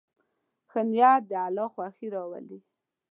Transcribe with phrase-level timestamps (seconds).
[0.69, 2.59] ښه نیت د الله خوښي راولي.